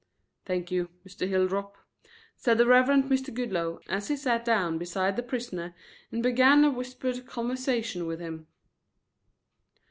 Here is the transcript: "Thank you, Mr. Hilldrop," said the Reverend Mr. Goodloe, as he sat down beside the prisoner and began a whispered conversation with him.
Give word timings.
"Thank 0.45 0.71
you, 0.71 0.89
Mr. 1.07 1.29
Hilldrop," 1.29 1.77
said 2.35 2.57
the 2.57 2.65
Reverend 2.65 3.03
Mr. 3.03 3.31
Goodloe, 3.31 3.81
as 3.87 4.07
he 4.07 4.17
sat 4.17 4.43
down 4.43 4.79
beside 4.79 5.15
the 5.15 5.21
prisoner 5.21 5.75
and 6.11 6.23
began 6.23 6.63
a 6.65 6.71
whispered 6.71 7.23
conversation 7.27 8.07
with 8.07 8.19
him. 8.19 8.47